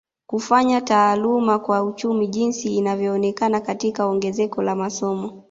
[0.27, 5.39] Kufanywa taaluma kwa uchumi jinsi inavyoonekana katika ongezeko la masomo